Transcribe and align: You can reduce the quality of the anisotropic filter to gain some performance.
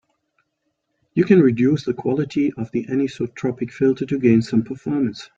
You 1.13 1.25
can 1.25 1.41
reduce 1.41 1.85
the 1.85 1.93
quality 1.93 2.51
of 2.57 2.71
the 2.71 2.85
anisotropic 2.85 3.69
filter 3.71 4.03
to 4.07 4.17
gain 4.17 4.41
some 4.41 4.63
performance. 4.63 5.29